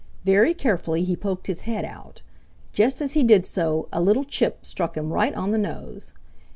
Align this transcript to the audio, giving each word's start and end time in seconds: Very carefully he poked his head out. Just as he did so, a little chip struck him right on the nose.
Very 0.25 0.55
carefully 0.55 1.03
he 1.03 1.15
poked 1.15 1.45
his 1.45 1.59
head 1.59 1.85
out. 1.85 2.23
Just 2.73 3.01
as 3.01 3.11
he 3.13 3.21
did 3.21 3.45
so, 3.45 3.87
a 3.93 4.01
little 4.01 4.23
chip 4.23 4.65
struck 4.65 4.97
him 4.97 5.13
right 5.13 5.35
on 5.35 5.51
the 5.51 5.59
nose. 5.59 6.11